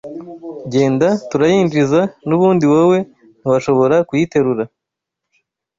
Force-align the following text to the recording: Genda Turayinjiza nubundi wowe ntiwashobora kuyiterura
Genda 0.71 1.09
Turayinjiza 1.29 2.01
nubundi 2.27 2.65
wowe 2.73 2.97
ntiwashobora 3.39 3.95
kuyiterura 4.07 4.63